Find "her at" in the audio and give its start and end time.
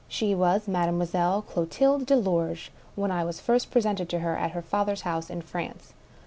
4.21-4.53